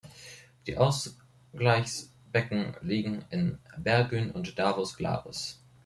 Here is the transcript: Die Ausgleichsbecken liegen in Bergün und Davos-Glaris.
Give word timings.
Die 0.65 0.77
Ausgleichsbecken 0.79 2.75
liegen 2.81 3.23
in 3.29 3.59
Bergün 3.77 4.31
und 4.31 4.57
Davos-Glaris. 4.57 5.61